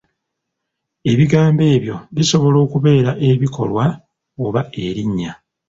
Ebigambo 1.11 1.63
ebyo 1.75 1.95
bisobola 2.15 2.57
okubeera 2.65 3.11
ekikolwa 3.29 3.85
oba 4.45 4.61
erinnya. 4.85 5.31